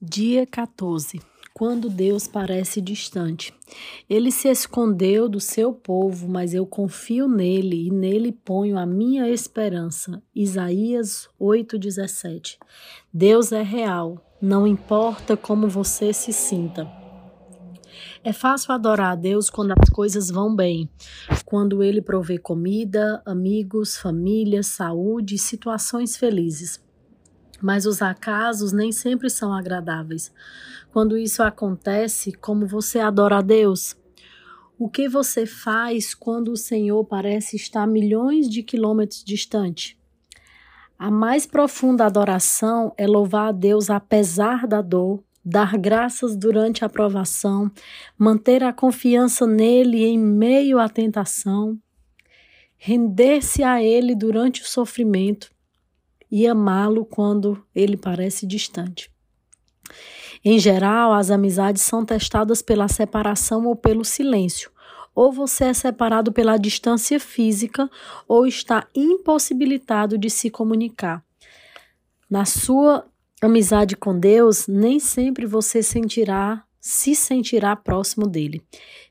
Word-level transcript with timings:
Dia 0.00 0.46
14. 0.46 1.20
Quando 1.52 1.90
Deus 1.90 2.28
parece 2.28 2.80
distante. 2.80 3.52
Ele 4.08 4.30
se 4.30 4.46
escondeu 4.46 5.28
do 5.28 5.40
seu 5.40 5.72
povo, 5.72 6.28
mas 6.28 6.54
eu 6.54 6.64
confio 6.64 7.26
nele 7.26 7.88
e 7.88 7.90
nele 7.90 8.30
ponho 8.30 8.78
a 8.78 8.86
minha 8.86 9.28
esperança. 9.28 10.22
Isaías 10.32 11.28
8:17. 11.36 12.58
Deus 13.12 13.50
é 13.50 13.60
real, 13.60 14.24
não 14.40 14.68
importa 14.68 15.36
como 15.36 15.66
você 15.66 16.12
se 16.12 16.32
sinta. 16.32 16.88
É 18.22 18.32
fácil 18.32 18.72
adorar 18.72 19.14
a 19.14 19.16
Deus 19.16 19.50
quando 19.50 19.72
as 19.72 19.90
coisas 19.90 20.30
vão 20.30 20.54
bem, 20.54 20.88
quando 21.44 21.82
ele 21.82 22.00
provê 22.00 22.38
comida, 22.38 23.20
amigos, 23.26 23.96
família, 23.96 24.62
saúde 24.62 25.34
e 25.34 25.38
situações 25.38 26.16
felizes 26.16 26.80
mas 27.60 27.86
os 27.86 28.00
acasos 28.00 28.72
nem 28.72 28.92
sempre 28.92 29.28
são 29.28 29.52
agradáveis. 29.52 30.32
Quando 30.92 31.16
isso 31.16 31.42
acontece, 31.42 32.32
como 32.32 32.66
você 32.66 32.98
adora 32.98 33.38
a 33.38 33.42
Deus? 33.42 33.96
O 34.78 34.88
que 34.88 35.08
você 35.08 35.44
faz 35.44 36.14
quando 36.14 36.52
o 36.52 36.56
Senhor 36.56 37.04
parece 37.04 37.56
estar 37.56 37.86
milhões 37.86 38.48
de 38.48 38.62
quilômetros 38.62 39.24
distante? 39.24 39.98
A 40.98 41.10
mais 41.10 41.46
profunda 41.46 42.06
adoração 42.06 42.92
é 42.96 43.06
louvar 43.06 43.48
a 43.48 43.52
Deus 43.52 43.90
apesar 43.90 44.66
da 44.66 44.80
dor, 44.80 45.22
dar 45.44 45.76
graças 45.76 46.36
durante 46.36 46.84
a 46.84 46.88
provação, 46.88 47.70
manter 48.16 48.62
a 48.62 48.72
confiança 48.72 49.46
nele 49.46 50.04
em 50.04 50.18
meio 50.18 50.78
à 50.78 50.88
tentação, 50.88 51.78
render-se 52.76 53.62
a 53.62 53.82
ele 53.82 54.14
durante 54.14 54.62
o 54.62 54.66
sofrimento 54.66 55.50
e 56.30 56.46
amá-lo 56.46 57.04
quando 57.04 57.62
ele 57.74 57.96
parece 57.96 58.46
distante. 58.46 59.10
Em 60.44 60.58
geral, 60.58 61.12
as 61.12 61.30
amizades 61.30 61.82
são 61.82 62.04
testadas 62.04 62.62
pela 62.62 62.88
separação 62.88 63.66
ou 63.66 63.74
pelo 63.74 64.04
silêncio. 64.04 64.70
Ou 65.14 65.32
você 65.32 65.64
é 65.64 65.74
separado 65.74 66.32
pela 66.32 66.56
distância 66.56 67.18
física 67.18 67.90
ou 68.28 68.46
está 68.46 68.86
impossibilitado 68.94 70.16
de 70.16 70.30
se 70.30 70.48
comunicar. 70.48 71.24
Na 72.30 72.44
sua 72.44 73.04
amizade 73.42 73.96
com 73.96 74.18
Deus, 74.18 74.68
nem 74.68 75.00
sempre 75.00 75.44
você 75.44 75.82
sentirá 75.82 76.62
se 76.88 77.14
sentirá 77.14 77.76
próximo 77.76 78.26
dele. 78.26 78.62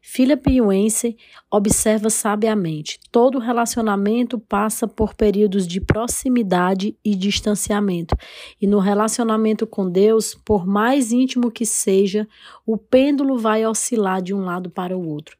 Philip 0.01 0.49
Yancey 0.49 1.15
observa 1.51 2.09
sabiamente: 2.09 2.99
todo 3.11 3.37
relacionamento 3.37 4.39
passa 4.39 4.87
por 4.87 5.13
períodos 5.13 5.67
de 5.67 5.79
proximidade 5.79 6.97
e 7.05 7.13
distanciamento. 7.13 8.17
E 8.59 8.65
no 8.65 8.79
relacionamento 8.79 9.67
com 9.67 9.87
Deus, 9.87 10.33
por 10.33 10.65
mais 10.65 11.11
íntimo 11.11 11.51
que 11.51 11.67
seja, 11.67 12.27
o 12.65 12.79
pêndulo 12.79 13.37
vai 13.37 13.63
oscilar 13.63 14.23
de 14.23 14.33
um 14.33 14.43
lado 14.43 14.71
para 14.71 14.97
o 14.97 15.07
outro. 15.07 15.37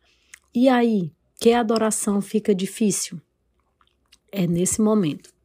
E 0.54 0.70
aí, 0.70 1.12
que 1.40 1.54
adoração 1.54 2.22
fica 2.22 2.54
difícil? 2.54 3.20
É 4.32 4.46
nesse 4.46 4.80
momento. 4.80 5.37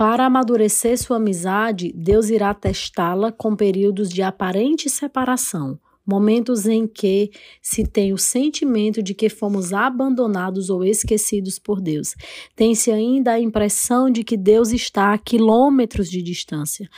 Para 0.00 0.24
amadurecer 0.24 0.96
sua 0.96 1.18
amizade, 1.18 1.92
Deus 1.94 2.30
irá 2.30 2.54
testá-la 2.54 3.30
com 3.30 3.54
períodos 3.54 4.08
de 4.08 4.22
aparente 4.22 4.88
separação, 4.88 5.78
momentos 6.06 6.64
em 6.64 6.86
que 6.86 7.30
se 7.60 7.84
tem 7.84 8.10
o 8.10 8.16
sentimento 8.16 9.02
de 9.02 9.12
que 9.12 9.28
fomos 9.28 9.74
abandonados 9.74 10.70
ou 10.70 10.82
esquecidos 10.82 11.58
por 11.58 11.82
Deus. 11.82 12.14
Tem-se 12.56 12.90
ainda 12.90 13.32
a 13.32 13.40
impressão 13.40 14.08
de 14.08 14.24
que 14.24 14.38
Deus 14.38 14.72
está 14.72 15.12
a 15.12 15.18
quilômetros 15.18 16.08
de 16.08 16.22
distância. 16.22 16.88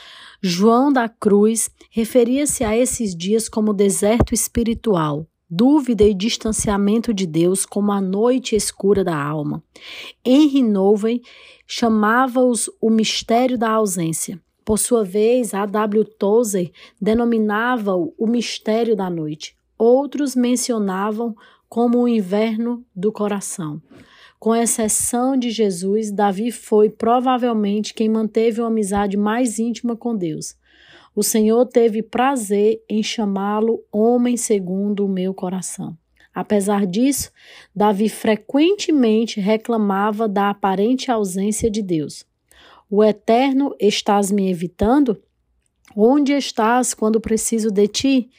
João 0.41 0.89
da 0.89 1.09
Cruz 1.09 1.69
referia-se 1.91 2.63
a 2.63 2.73
esses 2.73 3.13
dias 3.13 3.49
como 3.49 3.73
deserto 3.73 4.33
espiritual, 4.33 5.27
dúvida 5.55 6.03
e 6.03 6.13
distanciamento 6.13 7.13
de 7.13 7.27
Deus 7.27 7.65
como 7.65 7.91
a 7.91 8.01
noite 8.01 8.55
escura 8.55 9.03
da 9.03 9.15
alma. 9.15 9.63
Henry 10.25 10.63
Nouwen 10.63 11.21
chamava-os 11.67 12.69
o 12.81 12.89
mistério 12.89 13.57
da 13.57 13.69
ausência. 13.69 14.41
Por 14.65 14.79
sua 14.79 15.03
vez, 15.03 15.53
A. 15.53 15.65
W. 15.65 16.05
Tozer 16.05 16.71
denominava-o 16.99 18.13
o 18.17 18.25
mistério 18.25 18.95
da 18.95 19.09
noite. 19.09 19.55
Outros 19.77 20.35
mencionavam 20.35 21.35
como 21.69 21.99
o 21.99 22.07
inverno 22.07 22.83
do 22.95 23.11
coração. 23.11 23.81
Com 24.39 24.55
exceção 24.55 25.37
de 25.37 25.51
Jesus, 25.51 26.11
Davi 26.11 26.51
foi 26.51 26.89
provavelmente 26.89 27.93
quem 27.93 28.09
manteve 28.09 28.59
uma 28.59 28.67
amizade 28.67 29.17
mais 29.17 29.59
íntima 29.59 29.95
com 29.95 30.15
Deus. 30.15 30.55
O 31.15 31.21
Senhor 31.21 31.65
teve 31.65 32.01
prazer 32.01 32.83
em 32.89 33.03
chamá-lo 33.03 33.83
homem 33.91 34.35
segundo 34.35 35.05
o 35.05 35.09
meu 35.09 35.33
coração. 35.33 35.97
Apesar 36.33 36.87
disso, 36.87 37.31
Davi 37.75 38.09
frequentemente 38.09 39.39
reclamava 39.39 40.27
da 40.27 40.49
aparente 40.49 41.11
ausência 41.11 41.69
de 41.69 41.83
Deus. 41.83 42.25
O 42.89 43.03
Eterno 43.03 43.75
estás 43.79 44.31
me 44.31 44.49
evitando? 44.49 45.21
Onde 45.95 46.33
estás 46.33 46.95
quando 46.95 47.21
preciso 47.21 47.69
de 47.69 47.87
ti? 47.87 48.29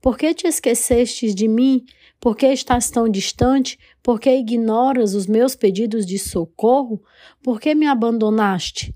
Por 0.00 0.18
que 0.18 0.34
te 0.34 0.48
esquecestes 0.48 1.32
de 1.34 1.46
mim? 1.46 1.84
Por 2.18 2.36
que 2.36 2.46
estás 2.46 2.90
tão 2.90 3.08
distante? 3.08 3.78
Por 4.02 4.18
que 4.18 4.34
ignoras 4.34 5.14
os 5.14 5.28
meus 5.28 5.54
pedidos 5.54 6.04
de 6.04 6.18
socorro? 6.18 7.00
Por 7.40 7.60
que 7.60 7.74
me 7.74 7.86
abandonaste? 7.86 8.92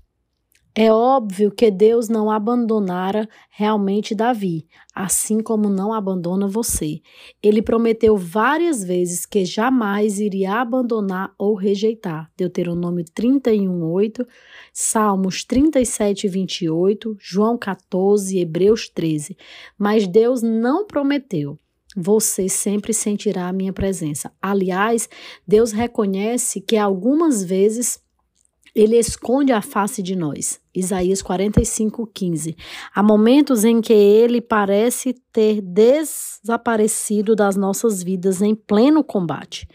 É 0.81 0.93
óbvio 0.93 1.51
que 1.51 1.69
Deus 1.69 2.07
não 2.07 2.31
abandonara 2.31 3.27
realmente 3.49 4.15
Davi, 4.15 4.65
assim 4.95 5.41
como 5.41 5.67
não 5.67 5.91
abandona 5.91 6.47
você. 6.47 7.01
Ele 7.43 7.61
prometeu 7.61 8.15
várias 8.15 8.81
vezes 8.81 9.25
que 9.25 9.43
jamais 9.43 10.21
iria 10.21 10.53
abandonar 10.53 11.33
ou 11.37 11.53
rejeitar. 11.53 12.31
Deuteronômio 12.37 13.03
31, 13.13 13.83
8, 13.91 14.25
Salmos 14.71 15.43
37, 15.43 16.29
28, 16.29 17.17
João 17.19 17.57
14, 17.57 18.39
Hebreus 18.39 18.87
13. 18.87 19.35
Mas 19.77 20.07
Deus 20.07 20.41
não 20.41 20.87
prometeu 20.87 21.59
você 21.93 22.47
sempre 22.47 22.93
sentirá 22.93 23.49
a 23.49 23.51
minha 23.53 23.73
presença. 23.73 24.31
Aliás, 24.41 25.09
Deus 25.45 25.73
reconhece 25.73 26.61
que 26.61 26.77
algumas 26.77 27.43
vezes 27.43 27.99
ele 28.75 28.97
esconde 28.97 29.51
a 29.51 29.61
face 29.61 30.01
de 30.01 30.15
nós. 30.15 30.59
Isaías 30.79 31.21
45, 31.21 32.07
15. 32.13 32.55
Há 32.93 33.03
momentos 33.03 33.63
em 33.63 33.81
que 33.81 33.93
ele 33.93 34.41
parece 34.41 35.13
ter 35.31 35.61
desaparecido 35.61 37.35
das 37.35 37.55
nossas 37.55 38.01
vidas 38.01 38.41
em 38.41 38.55
pleno 38.55 39.03
combate. 39.03 39.67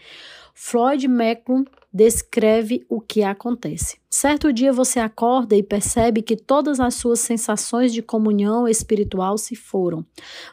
Floyd 0.57 1.07
Macklin 1.07 1.65
descreve 1.93 2.85
o 2.89 3.01
que 3.01 3.23
acontece. 3.23 3.97
Certo 4.09 4.51
dia 4.53 4.71
você 4.71 4.99
acorda 4.99 5.55
e 5.55 5.61
percebe 5.61 6.21
que 6.21 6.37
todas 6.37 6.79
as 6.79 6.95
suas 6.95 7.19
sensações 7.19 7.93
de 7.93 8.01
comunhão 8.01 8.65
espiritual 8.65 9.37
se 9.37 9.55
foram. 9.55 10.05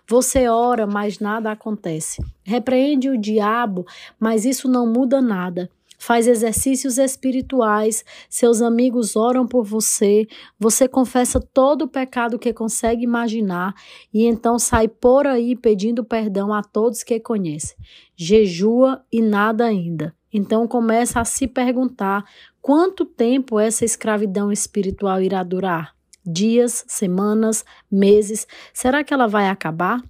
Você 0.06 0.48
ora, 0.48 0.86
mas 0.86 1.20
nada 1.20 1.52
acontece. 1.52 2.20
Repreende 2.44 3.08
o 3.08 3.16
diabo, 3.16 3.86
mas 4.18 4.44
isso 4.44 4.68
não 4.68 4.86
muda 4.86 5.20
nada 5.20 5.70
faz 6.02 6.26
exercícios 6.26 6.98
espirituais, 6.98 8.04
seus 8.28 8.60
amigos 8.60 9.14
oram 9.14 9.46
por 9.46 9.64
você, 9.64 10.26
você 10.58 10.88
confessa 10.88 11.38
todo 11.38 11.82
o 11.82 11.88
pecado 11.88 12.40
que 12.40 12.52
consegue 12.52 13.04
imaginar 13.04 13.72
e 14.12 14.26
então 14.26 14.58
sai 14.58 14.88
por 14.88 15.28
aí 15.28 15.54
pedindo 15.54 16.02
perdão 16.02 16.52
a 16.52 16.60
todos 16.60 17.04
que 17.04 17.20
conhece. 17.20 17.76
Jejua 18.16 19.04
e 19.12 19.22
nada 19.22 19.64
ainda. 19.64 20.12
Então 20.32 20.66
começa 20.66 21.20
a 21.20 21.24
se 21.24 21.46
perguntar 21.46 22.24
quanto 22.60 23.04
tempo 23.04 23.60
essa 23.60 23.84
escravidão 23.84 24.50
espiritual 24.50 25.22
irá 25.22 25.44
durar? 25.44 25.94
Dias, 26.26 26.84
semanas, 26.88 27.64
meses? 27.88 28.44
Será 28.74 29.04
que 29.04 29.14
ela 29.14 29.28
vai 29.28 29.48
acabar? 29.48 30.02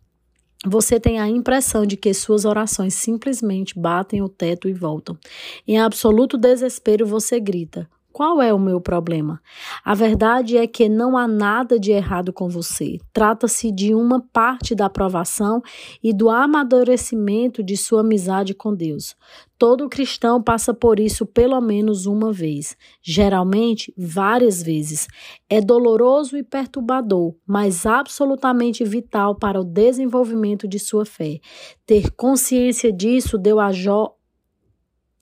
Você 0.65 1.01
tem 1.01 1.19
a 1.19 1.29
impressão 1.29 1.85
de 1.85 1.97
que 1.97 2.15
suas 2.15 2.45
orações 2.45 2.95
simplesmente 2.95 3.79
batem 3.79 4.23
o 4.23 4.29
teto 4.29 4.69
e 4.69 4.73
voltam. 4.73 5.19
Em 5.67 5.79
absoluto 5.79 6.39
desespero, 6.39 7.07
você 7.07 7.41
grita: 7.41 7.89
qual 8.13 8.43
é 8.43 8.53
o 8.53 8.59
meu 8.59 8.81
problema? 8.81 9.41
A 9.85 9.95
verdade 9.95 10.57
é 10.57 10.67
que 10.67 10.89
não 10.89 11.17
há 11.17 11.27
nada 11.27 11.81
de 11.81 11.91
errado 11.91 12.33
com 12.33 12.49
você. 12.49 12.99
Trata-se 13.13 13.73
de 13.73 13.95
uma 13.95 14.21
parte 14.33 14.75
da 14.75 14.87
aprovação 14.87 15.63
e 16.03 16.13
do 16.13 16.29
amadurecimento 16.29 17.63
de 17.63 17.77
sua 17.77 18.01
amizade 18.01 18.55
com 18.55 18.75
Deus. 18.75 19.17
Todo 19.59 19.89
cristão 19.89 20.43
passa 20.43 20.75
por 20.75 20.99
isso 20.99 21.25
pelo 21.25 21.61
menos 21.61 22.05
uma 22.05 22.33
vez, 22.33 22.77
geralmente 23.01 23.95
várias 23.97 24.61
vezes. 24.61 25.07
É 25.49 25.61
doloroso 25.61 26.37
e 26.37 26.43
perturbador, 26.43 27.35
mas 27.47 27.87
absolutamente 27.87 28.85
vital 28.85 29.37
para 29.37 29.61
o 29.61 29.65
desenvolvimento 29.65 30.67
de 30.67 30.79
sua 30.79 31.07
fé. 31.07 31.39
Ter 31.87 32.11
consciência 32.11 32.93
disso 32.93 33.39
deu 33.39 33.61
a 33.61 33.71
Jó 33.71 34.17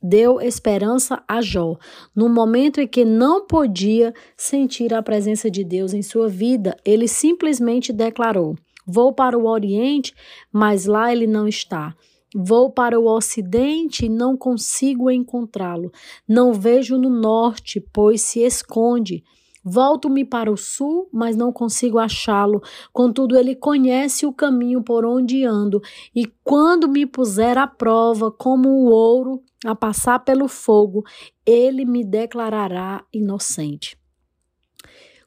deu 0.02 0.41
esperança 0.41 1.23
a 1.29 1.41
Jó, 1.41 1.76
no 2.14 2.29
momento 2.29 2.81
em 2.81 2.87
que 2.87 3.05
não 3.05 3.47
podia 3.47 4.14
sentir 4.37 4.94
a 4.94 5.02
presença 5.02 5.50
de 5.50 5.62
Deus 5.62 5.93
em 5.93 6.02
sua 6.02 6.29
vida, 6.29 6.76
ele 6.85 7.06
simplesmente 7.06 7.93
declarou: 7.93 8.56
Vou 8.87 9.12
para 9.12 9.38
o 9.38 9.47
Oriente, 9.47 10.14
mas 10.52 10.87
lá 10.87 11.12
ele 11.12 11.26
não 11.26 11.47
está. 11.47 11.94
Vou 12.35 12.70
para 12.70 12.99
o 12.99 13.06
Ocidente 13.06 14.06
e 14.06 14.08
não 14.08 14.37
consigo 14.37 15.11
encontrá-lo. 15.11 15.91
Não 16.29 16.52
vejo 16.52 16.97
no 16.97 17.11
Norte, 17.11 17.81
pois 17.93 18.20
se 18.20 18.41
esconde. 18.41 19.25
Volto-me 19.64 20.25
para 20.25 20.50
o 20.50 20.56
sul, 20.56 21.08
mas 21.12 21.37
não 21.37 21.52
consigo 21.52 21.99
achá-lo. 21.99 22.62
Contudo, 22.93 23.37
ele 23.37 23.55
conhece 23.55 24.25
o 24.25 24.32
caminho 24.32 24.82
por 24.82 25.05
onde 25.05 25.44
ando, 25.44 25.82
e 26.14 26.25
quando 26.43 26.88
me 26.88 27.05
puser 27.05 27.58
à 27.58 27.67
prova, 27.67 28.31
como 28.31 28.70
o 28.70 28.91
ouro 28.91 29.43
a 29.65 29.75
passar 29.75 30.21
pelo 30.21 30.49
fogo, 30.49 31.05
ele 31.45 31.85
me 31.85 32.05
declarará 32.05 33.05
inocente. 33.12 34.00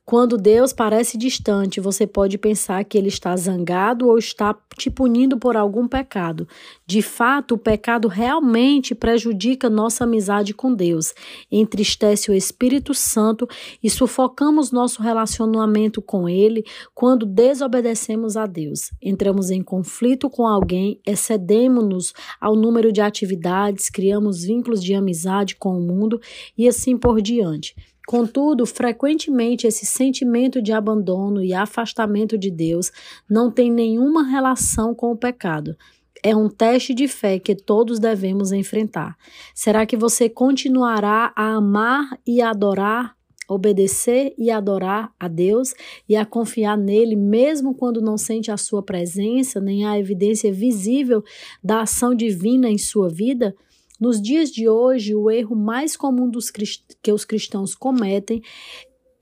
Quando 0.05 0.37
Deus 0.37 0.73
parece 0.73 1.17
distante, 1.17 1.79
você 1.79 2.05
pode 2.05 2.37
pensar 2.37 2.83
que 2.83 2.97
ele 2.97 3.07
está 3.07 3.33
zangado 3.37 4.09
ou 4.09 4.17
está 4.17 4.53
te 4.77 4.89
punindo 4.89 5.37
por 5.37 5.55
algum 5.55 5.87
pecado. 5.87 6.45
De 6.85 7.01
fato, 7.01 7.55
o 7.55 7.57
pecado 7.57 8.09
realmente 8.09 8.93
prejudica 8.93 9.69
nossa 9.69 10.03
amizade 10.03 10.53
com 10.53 10.73
Deus, 10.73 11.13
entristece 11.49 12.29
o 12.29 12.33
Espírito 12.33 12.93
Santo 12.93 13.47
e 13.81 13.89
sufocamos 13.89 14.73
nosso 14.73 15.01
relacionamento 15.01 16.01
com 16.01 16.27
ele 16.27 16.65
quando 16.93 17.25
desobedecemos 17.25 18.35
a 18.35 18.45
Deus. 18.45 18.91
Entramos 19.01 19.51
em 19.51 19.63
conflito 19.63 20.29
com 20.29 20.45
alguém, 20.45 20.99
excedemos-nos 21.07 22.13
ao 22.41 22.57
número 22.57 22.91
de 22.91 22.99
atividades, 22.99 23.89
criamos 23.89 24.43
vínculos 24.43 24.83
de 24.83 24.93
amizade 24.93 25.55
com 25.55 25.77
o 25.77 25.81
mundo 25.81 26.19
e 26.57 26.67
assim 26.67 26.97
por 26.97 27.21
diante. 27.21 27.73
Contudo, 28.05 28.65
frequentemente 28.65 29.65
esse 29.65 29.85
sentimento 29.85 30.61
de 30.61 30.73
abandono 30.73 31.41
e 31.41 31.53
afastamento 31.53 32.37
de 32.37 32.51
Deus 32.51 32.91
não 33.29 33.49
tem 33.49 33.71
nenhuma 33.71 34.23
relação 34.23 34.93
com 34.93 35.11
o 35.11 35.17
pecado. 35.17 35.75
É 36.21 36.35
um 36.35 36.49
teste 36.49 36.93
de 36.93 37.07
fé 37.07 37.39
que 37.39 37.55
todos 37.55 37.99
devemos 37.99 38.51
enfrentar. 38.51 39.17
Será 39.53 39.85
que 39.85 39.97
você 39.97 40.29
continuará 40.29 41.33
a 41.35 41.55
amar 41.55 42.17
e 42.25 42.41
adorar, 42.41 43.15
obedecer 43.49 44.33
e 44.37 44.49
adorar 44.49 45.11
a 45.19 45.27
Deus 45.27 45.73
e 46.07 46.15
a 46.15 46.25
confiar 46.25 46.77
nele, 46.77 47.15
mesmo 47.15 47.73
quando 47.73 48.01
não 48.01 48.17
sente 48.17 48.51
a 48.51 48.57
sua 48.57 48.81
presença, 48.81 49.59
nem 49.59 49.85
a 49.85 49.99
evidência 49.99 50.51
visível 50.51 51.23
da 51.63 51.81
ação 51.81 52.15
divina 52.15 52.69
em 52.69 52.77
sua 52.77 53.09
vida? 53.09 53.55
Nos 54.03 54.21
dias 54.21 54.51
de 54.51 54.67
hoje, 54.67 55.15
o 55.15 55.31
erro 55.31 55.55
mais 55.55 55.95
comum 55.95 56.29
dos 56.29 56.51
que 56.51 57.09
os 57.13 57.23
cristãos 57.23 57.73
cometem 57.73 58.41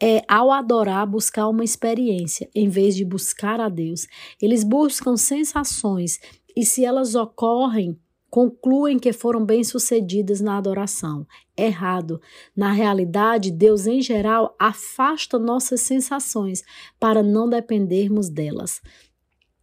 é, 0.02 0.24
ao 0.28 0.52
adorar, 0.52 1.06
buscar 1.06 1.48
uma 1.50 1.64
experiência, 1.64 2.50
em 2.56 2.68
vez 2.68 2.96
de 2.96 3.06
buscar 3.06 3.62
a 3.62 3.70
Deus. 3.70 4.08
Eles 4.42 4.64
buscam 4.64 5.16
sensações 5.16 6.20
e, 6.58 6.66
se 6.66 6.84
elas 6.84 7.14
ocorrem, 7.14 7.96
concluem 8.28 8.98
que 8.98 9.14
foram 9.14 9.46
bem-sucedidas 9.46 10.42
na 10.42 10.58
adoração. 10.58 11.28
Errado. 11.56 12.20
Na 12.56 12.72
realidade, 12.72 13.52
Deus, 13.52 13.86
em 13.86 14.02
geral, 14.02 14.56
afasta 14.58 15.38
nossas 15.38 15.82
sensações 15.82 16.64
para 17.00 17.22
não 17.22 17.48
dependermos 17.48 18.30
delas 18.30 18.82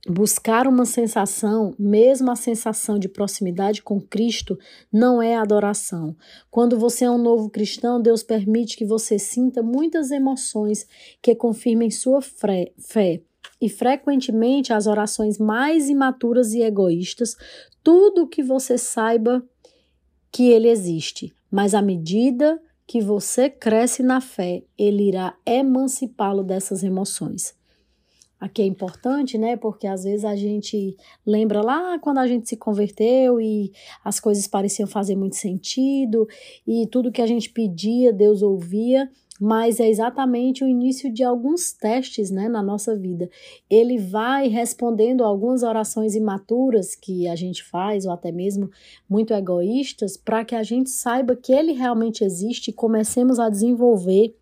buscar 0.08 0.66
uma 0.66 0.86
sensação, 0.86 1.74
mesmo 1.78 2.30
a 2.30 2.36
sensação 2.36 2.98
de 2.98 3.08
proximidade 3.08 3.82
com 3.82 4.00
Cristo, 4.00 4.58
não 4.90 5.20
é 5.20 5.36
adoração. 5.36 6.16
Quando 6.50 6.78
você 6.78 7.04
é 7.04 7.10
um 7.10 7.18
novo 7.18 7.50
cristão, 7.50 8.00
Deus 8.00 8.22
permite 8.22 8.76
que 8.76 8.86
você 8.86 9.18
sinta 9.18 9.62
muitas 9.62 10.10
emoções 10.10 10.86
que 11.20 11.34
confirmem 11.34 11.90
sua 11.90 12.20
fé. 12.22 13.22
E 13.60 13.68
frequentemente 13.68 14.72
as 14.72 14.86
orações 14.86 15.38
mais 15.38 15.90
imaturas 15.90 16.54
e 16.54 16.62
egoístas, 16.62 17.36
tudo 17.82 18.26
que 18.26 18.42
você 18.42 18.78
saiba 18.78 19.44
que 20.30 20.50
ele 20.50 20.68
existe, 20.68 21.34
mas 21.50 21.74
à 21.74 21.82
medida 21.82 22.60
que 22.86 23.00
você 23.00 23.50
cresce 23.50 24.02
na 24.02 24.20
fé, 24.20 24.62
ele 24.78 25.08
irá 25.08 25.36
emancipá-lo 25.44 26.42
dessas 26.42 26.82
emoções. 26.82 27.57
Aqui 28.40 28.62
é 28.62 28.66
importante, 28.66 29.36
né? 29.36 29.56
Porque 29.56 29.86
às 29.86 30.04
vezes 30.04 30.24
a 30.24 30.36
gente 30.36 30.96
lembra 31.26 31.60
lá 31.60 31.98
quando 31.98 32.18
a 32.18 32.26
gente 32.26 32.48
se 32.48 32.56
converteu 32.56 33.40
e 33.40 33.72
as 34.04 34.20
coisas 34.20 34.46
pareciam 34.46 34.86
fazer 34.86 35.16
muito 35.16 35.34
sentido 35.34 36.26
e 36.66 36.86
tudo 36.86 37.10
que 37.10 37.20
a 37.20 37.26
gente 37.26 37.50
pedia, 37.50 38.12
Deus 38.12 38.40
ouvia, 38.40 39.10
mas 39.40 39.78
é 39.78 39.88
exatamente 39.88 40.64
o 40.64 40.68
início 40.68 41.12
de 41.12 41.22
alguns 41.22 41.72
testes, 41.72 42.30
né, 42.30 42.48
na 42.48 42.62
nossa 42.62 42.96
vida. 42.96 43.30
Ele 43.70 43.98
vai 43.98 44.48
respondendo 44.48 45.24
algumas 45.24 45.62
orações 45.62 46.14
imaturas 46.14 46.94
que 46.94 47.28
a 47.28 47.36
gente 47.36 47.62
faz 47.62 48.04
ou 48.04 48.12
até 48.12 48.32
mesmo 48.32 48.70
muito 49.08 49.32
egoístas, 49.32 50.16
para 50.16 50.44
que 50.44 50.54
a 50.54 50.62
gente 50.62 50.90
saiba 50.90 51.36
que 51.36 51.52
ele 51.52 51.72
realmente 51.72 52.24
existe 52.24 52.68
e 52.68 52.72
comecemos 52.72 53.38
a 53.38 53.48
desenvolver 53.48 54.34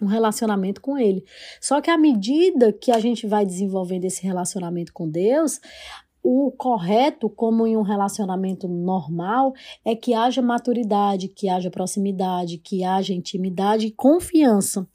um 0.00 0.06
relacionamento 0.06 0.80
com 0.80 0.98
ele. 0.98 1.24
Só 1.60 1.80
que 1.80 1.90
à 1.90 1.96
medida 1.96 2.72
que 2.72 2.90
a 2.90 2.98
gente 2.98 3.26
vai 3.26 3.44
desenvolvendo 3.44 4.04
esse 4.04 4.22
relacionamento 4.22 4.92
com 4.92 5.08
Deus, 5.08 5.60
o 6.22 6.50
correto, 6.50 7.30
como 7.30 7.66
em 7.66 7.76
um 7.76 7.82
relacionamento 7.82 8.66
normal, 8.66 9.52
é 9.84 9.94
que 9.94 10.12
haja 10.12 10.42
maturidade, 10.42 11.28
que 11.28 11.48
haja 11.48 11.70
proximidade, 11.70 12.58
que 12.58 12.82
haja 12.82 13.14
intimidade 13.14 13.86
e 13.86 13.92
confiança. 13.92 14.88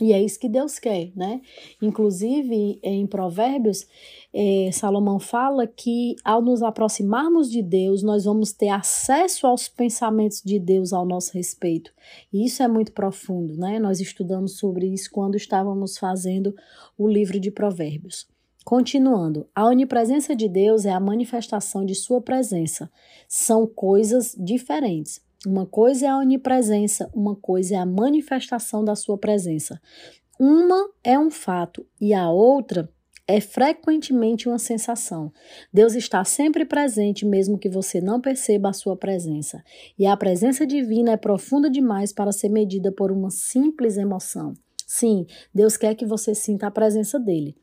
E 0.00 0.12
é 0.12 0.22
isso 0.22 0.38
que 0.38 0.48
Deus 0.48 0.78
quer, 0.78 1.12
né? 1.14 1.42
Inclusive, 1.80 2.80
em 2.82 3.06
Provérbios, 3.06 3.86
é, 4.32 4.70
Salomão 4.72 5.18
fala 5.18 5.66
que 5.66 6.16
ao 6.24 6.40
nos 6.40 6.62
aproximarmos 6.62 7.50
de 7.50 7.62
Deus, 7.62 8.02
nós 8.02 8.24
vamos 8.24 8.52
ter 8.52 8.68
acesso 8.68 9.46
aos 9.46 9.68
pensamentos 9.68 10.40
de 10.42 10.58
Deus 10.58 10.92
ao 10.92 11.04
nosso 11.04 11.32
respeito. 11.34 11.92
E 12.32 12.46
isso 12.46 12.62
é 12.62 12.68
muito 12.68 12.92
profundo, 12.92 13.56
né? 13.56 13.78
Nós 13.78 14.00
estudamos 14.00 14.56
sobre 14.58 14.86
isso 14.86 15.10
quando 15.10 15.36
estávamos 15.36 15.98
fazendo 15.98 16.54
o 16.96 17.06
livro 17.06 17.38
de 17.38 17.50
Provérbios. 17.50 18.26
Continuando, 18.64 19.48
a 19.54 19.66
onipresença 19.66 20.36
de 20.36 20.48
Deus 20.48 20.84
é 20.84 20.92
a 20.92 21.00
manifestação 21.00 21.84
de 21.84 21.94
sua 21.94 22.20
presença. 22.20 22.90
São 23.26 23.66
coisas 23.66 24.34
diferentes. 24.38 25.20
Uma 25.46 25.64
coisa 25.66 26.06
é 26.06 26.08
a 26.08 26.18
onipresença, 26.18 27.10
uma 27.14 27.34
coisa 27.34 27.74
é 27.76 27.78
a 27.78 27.86
manifestação 27.86 28.84
da 28.84 28.94
sua 28.94 29.16
presença. 29.16 29.80
Uma 30.38 30.90
é 31.02 31.18
um 31.18 31.30
fato 31.30 31.86
e 32.00 32.12
a 32.12 32.30
outra 32.30 32.90
é 33.26 33.40
frequentemente 33.40 34.48
uma 34.48 34.58
sensação. 34.58 35.32
Deus 35.72 35.94
está 35.94 36.24
sempre 36.24 36.64
presente, 36.64 37.24
mesmo 37.24 37.58
que 37.58 37.68
você 37.68 38.00
não 38.00 38.20
perceba 38.20 38.70
a 38.70 38.72
sua 38.72 38.96
presença. 38.96 39.62
E 39.98 40.04
a 40.04 40.16
presença 40.16 40.66
divina 40.66 41.12
é 41.12 41.16
profunda 41.16 41.70
demais 41.70 42.12
para 42.12 42.32
ser 42.32 42.48
medida 42.48 42.90
por 42.90 43.12
uma 43.12 43.30
simples 43.30 43.96
emoção. 43.96 44.52
Sim, 44.84 45.26
Deus 45.54 45.76
quer 45.76 45.94
que 45.94 46.04
você 46.04 46.34
sinta 46.34 46.66
a 46.66 46.70
presença 46.72 47.20
dele. 47.20 47.56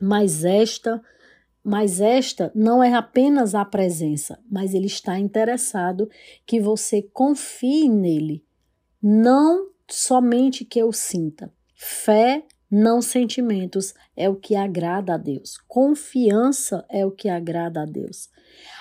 Mas 0.00 0.42
esta 0.42 1.02
mas 1.64 1.98
esta 1.98 2.52
não 2.54 2.84
é 2.84 2.92
apenas 2.92 3.54
a 3.54 3.64
presença, 3.64 4.38
mas 4.50 4.74
ele 4.74 4.86
está 4.86 5.18
interessado 5.18 6.10
que 6.44 6.60
você 6.60 7.00
confie 7.00 7.88
nele, 7.88 8.44
não 9.02 9.70
somente 9.90 10.64
que 10.64 10.78
eu 10.78 10.92
sinta. 10.92 11.50
Fé, 11.74 12.44
não 12.70 13.00
sentimentos, 13.00 13.94
é 14.16 14.28
o 14.28 14.36
que 14.36 14.54
agrada 14.54 15.14
a 15.14 15.16
Deus. 15.16 15.56
Confiança 15.66 16.84
é 16.90 17.04
o 17.06 17.10
que 17.10 17.28
agrada 17.28 17.82
a 17.82 17.86
Deus. 17.86 18.28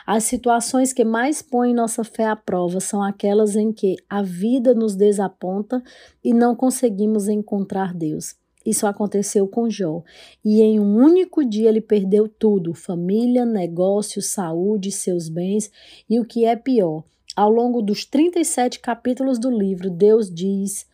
As 0.06 0.25
situações 0.25 0.92
que 0.92 1.06
mais 1.06 1.42
põem 1.42 1.74
nossa 1.74 2.04
fé 2.04 2.25
à 2.25 2.36
prova 2.36 2.80
são 2.80 3.02
aquelas 3.02 3.56
em 3.56 3.72
que 3.72 3.96
a 4.10 4.22
vida 4.22 4.74
nos 4.74 4.96
desaponta 4.96 5.82
e 6.24 6.34
não 6.34 6.56
conseguimos 6.56 7.28
encontrar 7.30 7.94
Deus. 7.94 8.36
Isso 8.65 8.88
aconteceu 8.88 9.48
com 9.48 9.70
Jó. 9.70 10.03
E 10.43 10.62
em 10.62 10.79
um 10.79 10.96
único 10.96 11.43
dia 11.43 11.70
ele 11.70 11.82
perdeu 11.82 12.27
tudo: 12.27 12.74
família, 12.74 13.46
negócios, 13.46 14.27
saúde, 14.27 14.91
seus 14.91 15.27
bens. 15.27 15.70
E 16.10 16.20
o 16.20 16.25
que 16.25 16.46
é 16.46 16.55
pior, 16.55 17.03
ao 17.36 17.50
longo 17.50 17.82
dos 17.82 18.05
37 18.05 18.79
capítulos 18.79 19.38
do 19.38 19.50
livro, 19.50 19.89
Deus 19.89 20.34
diz. 20.34 20.88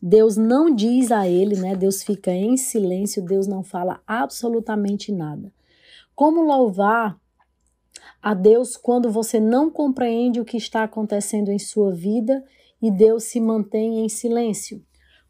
Deus 0.00 0.36
não 0.36 0.72
diz 0.72 1.10
a 1.10 1.28
ele, 1.28 1.56
né? 1.56 1.74
Deus 1.74 2.04
fica 2.04 2.30
em 2.30 2.56
silêncio, 2.56 3.24
Deus 3.24 3.48
não 3.48 3.64
fala 3.64 4.00
absolutamente 4.06 5.10
nada. 5.10 5.52
Como 6.14 6.42
louvar 6.42 7.18
a 8.22 8.32
Deus 8.32 8.76
quando 8.76 9.10
você 9.10 9.40
não 9.40 9.70
compreende 9.70 10.40
o 10.40 10.44
que 10.44 10.56
está 10.56 10.84
acontecendo 10.84 11.50
em 11.50 11.58
sua 11.58 11.92
vida 11.92 12.44
e 12.80 12.92
Deus 12.92 13.24
se 13.24 13.40
mantém 13.40 14.04
em 14.04 14.08
silêncio? 14.08 14.84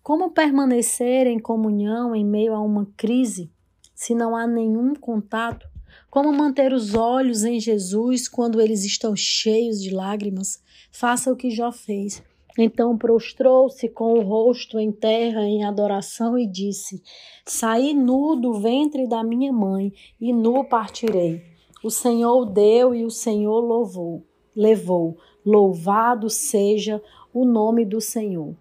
Como 0.08 0.30
permanecer 0.30 1.26
em 1.26 1.38
comunhão 1.38 2.16
em 2.16 2.24
meio 2.24 2.54
a 2.54 2.60
uma 2.62 2.86
crise 2.96 3.52
se 3.94 4.14
não 4.14 4.34
há 4.34 4.46
nenhum 4.46 4.94
contato? 4.94 5.68
Como 6.08 6.32
manter 6.32 6.72
os 6.72 6.94
olhos 6.94 7.44
em 7.44 7.60
Jesus 7.60 8.26
quando 8.26 8.58
eles 8.58 8.86
estão 8.86 9.14
cheios 9.14 9.82
de 9.82 9.90
lágrimas? 9.90 10.62
Faça 10.90 11.30
o 11.30 11.36
que 11.36 11.50
Jó 11.50 11.70
fez. 11.70 12.22
Então 12.56 12.96
prostrou-se 12.96 13.86
com 13.90 14.14
o 14.14 14.22
rosto 14.22 14.78
em 14.78 14.90
terra 14.90 15.42
em 15.42 15.62
adoração 15.62 16.38
e 16.38 16.46
disse: 16.46 17.02
Saí 17.44 17.92
nu 17.92 18.34
do 18.34 18.54
ventre 18.54 19.06
da 19.06 19.22
minha 19.22 19.52
mãe 19.52 19.92
e 20.18 20.32
nu 20.32 20.64
partirei. 20.64 21.42
O 21.84 21.90
Senhor 21.90 22.46
deu 22.46 22.94
e 22.94 23.04
o 23.04 23.10
Senhor 23.10 23.60
louvou, 23.60 24.24
levou. 24.56 25.18
Louvado 25.44 26.30
seja 26.30 26.98
o 27.30 27.44
nome 27.44 27.84
do 27.84 28.00
Senhor. 28.00 28.56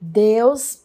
Deus 0.00 0.84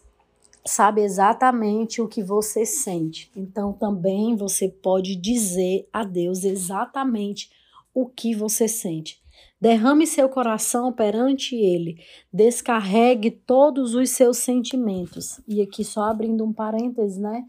sabe 0.64 1.02
exatamente 1.02 2.00
o 2.00 2.08
que 2.08 2.22
você 2.22 2.64
sente. 2.64 3.30
Então 3.36 3.72
também 3.72 4.36
você 4.36 4.68
pode 4.68 5.16
dizer 5.16 5.88
a 5.92 6.04
Deus 6.04 6.44
exatamente 6.44 7.50
o 7.94 8.06
que 8.06 8.34
você 8.34 8.68
sente. 8.68 9.20
Derrame 9.60 10.06
seu 10.06 10.28
coração 10.28 10.92
perante 10.92 11.54
Ele, 11.54 12.00
descarregue 12.32 13.30
todos 13.30 13.94
os 13.94 14.10
seus 14.10 14.38
sentimentos. 14.38 15.40
E 15.46 15.62
aqui, 15.62 15.84
só 15.84 16.02
abrindo 16.02 16.44
um 16.44 16.52
parêntese, 16.52 17.20
né? 17.20 17.46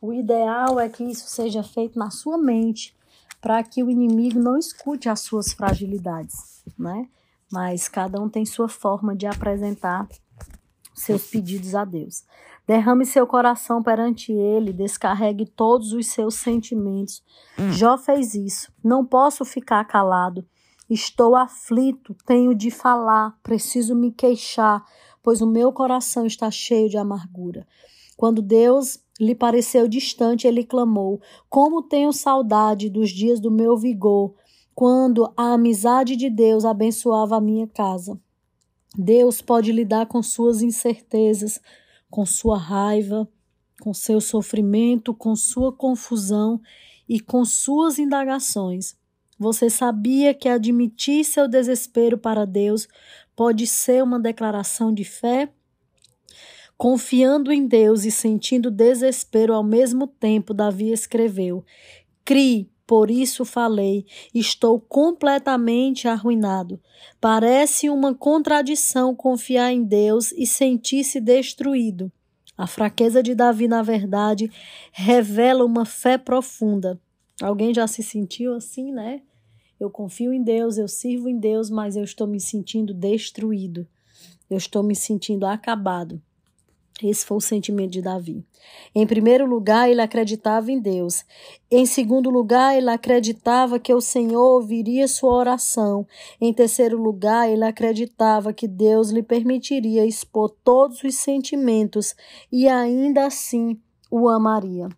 O 0.00 0.12
ideal 0.14 0.80
é 0.80 0.88
que 0.88 1.04
isso 1.04 1.28
seja 1.28 1.62
feito 1.62 1.98
na 1.98 2.10
sua 2.10 2.38
mente, 2.38 2.96
para 3.42 3.62
que 3.62 3.82
o 3.82 3.90
inimigo 3.90 4.38
não 4.38 4.56
escute 4.56 5.08
as 5.08 5.20
suas 5.20 5.52
fragilidades, 5.52 6.64
né? 6.78 7.06
Mas 7.52 7.88
cada 7.88 8.18
um 8.20 8.28
tem 8.28 8.46
sua 8.46 8.68
forma 8.68 9.14
de 9.14 9.26
apresentar 9.26 10.08
seus 11.00 11.26
pedidos 11.26 11.74
a 11.74 11.84
Deus. 11.84 12.24
Derrame 12.66 13.04
seu 13.04 13.26
coração 13.26 13.82
perante 13.82 14.32
Ele, 14.32 14.72
descarregue 14.72 15.44
todos 15.44 15.92
os 15.92 16.06
seus 16.06 16.36
sentimentos. 16.36 17.22
Hum. 17.58 17.72
Jó 17.72 17.98
fez 17.98 18.34
isso. 18.34 18.72
Não 18.82 19.04
posso 19.04 19.44
ficar 19.44 19.84
calado. 19.84 20.44
Estou 20.88 21.36
aflito, 21.36 22.16
tenho 22.26 22.54
de 22.54 22.70
falar, 22.70 23.38
preciso 23.42 23.94
me 23.94 24.10
queixar, 24.10 24.84
pois 25.22 25.40
o 25.40 25.46
meu 25.46 25.72
coração 25.72 26.26
está 26.26 26.50
cheio 26.50 26.88
de 26.88 26.96
amargura. 26.96 27.66
Quando 28.16 28.42
Deus 28.42 28.98
lhe 29.18 29.34
pareceu 29.34 29.86
distante, 29.86 30.46
ele 30.46 30.64
clamou: 30.64 31.20
Como 31.48 31.82
tenho 31.82 32.12
saudade 32.12 32.90
dos 32.90 33.10
dias 33.10 33.38
do 33.38 33.50
meu 33.50 33.76
vigor, 33.76 34.34
quando 34.74 35.32
a 35.36 35.52
amizade 35.52 36.16
de 36.16 36.28
Deus 36.28 36.64
abençoava 36.64 37.36
a 37.36 37.40
minha 37.40 37.66
casa. 37.66 38.20
Deus 38.96 39.40
pode 39.40 39.72
lidar 39.72 40.06
com 40.06 40.22
suas 40.22 40.62
incertezas, 40.62 41.60
com 42.10 42.26
sua 42.26 42.58
raiva, 42.58 43.28
com 43.80 43.94
seu 43.94 44.20
sofrimento, 44.20 45.14
com 45.14 45.34
sua 45.34 45.72
confusão 45.72 46.60
e 47.08 47.20
com 47.20 47.44
suas 47.44 47.98
indagações. 47.98 48.96
Você 49.38 49.70
sabia 49.70 50.34
que 50.34 50.48
admitir 50.48 51.24
seu 51.24 51.48
desespero 51.48 52.18
para 52.18 52.44
Deus 52.44 52.86
pode 53.34 53.66
ser 53.66 54.02
uma 54.02 54.20
declaração 54.20 54.92
de 54.92 55.04
fé? 55.04 55.48
Confiando 56.76 57.52
em 57.52 57.66
Deus 57.66 58.04
e 58.04 58.10
sentindo 58.10 58.70
desespero 58.70 59.54
ao 59.54 59.62
mesmo 59.62 60.06
tempo, 60.06 60.52
Davi 60.52 60.92
escreveu: 60.92 61.64
Crie, 62.24 62.70
por 62.90 63.08
isso 63.08 63.44
falei, 63.44 64.04
estou 64.34 64.80
completamente 64.80 66.08
arruinado. 66.08 66.80
Parece 67.20 67.88
uma 67.88 68.12
contradição 68.12 69.14
confiar 69.14 69.72
em 69.72 69.84
Deus 69.84 70.32
e 70.32 70.44
sentir-se 70.44 71.20
destruído. 71.20 72.10
A 72.58 72.66
fraqueza 72.66 73.22
de 73.22 73.32
Davi, 73.32 73.68
na 73.68 73.80
verdade, 73.80 74.50
revela 74.90 75.64
uma 75.64 75.84
fé 75.84 76.18
profunda. 76.18 77.00
Alguém 77.40 77.72
já 77.72 77.86
se 77.86 78.02
sentiu 78.02 78.54
assim, 78.54 78.90
né? 78.90 79.22
Eu 79.78 79.88
confio 79.88 80.32
em 80.32 80.42
Deus, 80.42 80.76
eu 80.76 80.88
sirvo 80.88 81.28
em 81.28 81.38
Deus, 81.38 81.70
mas 81.70 81.94
eu 81.94 82.02
estou 82.02 82.26
me 82.26 82.40
sentindo 82.40 82.92
destruído. 82.92 83.86
Eu 84.50 84.56
estou 84.56 84.82
me 84.82 84.96
sentindo 84.96 85.46
acabado. 85.46 86.20
Esse 87.02 87.24
foi 87.24 87.36
o 87.36 87.40
sentimento 87.40 87.92
de 87.92 88.02
Davi. 88.02 88.44
Em 88.94 89.06
primeiro 89.06 89.46
lugar, 89.46 89.88
ele 89.88 90.02
acreditava 90.02 90.70
em 90.70 90.78
Deus. 90.78 91.24
Em 91.70 91.86
segundo 91.86 92.28
lugar, 92.30 92.76
ele 92.76 92.90
acreditava 92.90 93.78
que 93.78 93.92
o 93.92 94.00
Senhor 94.00 94.42
ouviria 94.42 95.08
sua 95.08 95.32
oração. 95.32 96.06
Em 96.40 96.52
terceiro 96.52 97.00
lugar, 97.00 97.48
ele 97.48 97.64
acreditava 97.64 98.52
que 98.52 98.68
Deus 98.68 99.10
lhe 99.10 99.22
permitiria 99.22 100.04
expor 100.04 100.50
todos 100.62 101.02
os 101.02 101.14
sentimentos 101.14 102.14
e 102.52 102.68
ainda 102.68 103.26
assim 103.26 103.80
o 104.10 104.28
amaria. 104.28 104.88